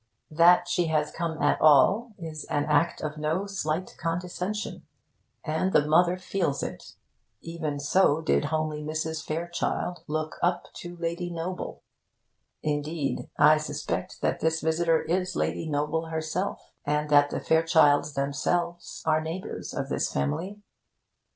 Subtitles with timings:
[0.31, 4.83] That she has come at all is an act of no slight condescension,
[5.45, 6.95] and the mother feels it.
[7.41, 9.23] Even so did homely Mrs.
[9.23, 11.83] Fairchild look up to Lady Noble.
[12.63, 19.03] Indeed, I suspect that this visitor is Lady Noble herself, and that the Fairchilds themselves
[19.05, 20.63] are neighbours of this family.